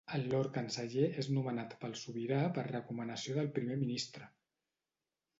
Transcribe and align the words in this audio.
El 0.17 0.23
Lord 0.29 0.47
canceller 0.53 1.09
és 1.23 1.27
nomenat 1.33 1.75
pel 1.83 1.93
Sobirà 2.03 2.39
per 2.55 2.63
recomanació 2.69 3.35
del 3.41 3.51
Primer 3.59 3.77
ministre. 3.83 4.31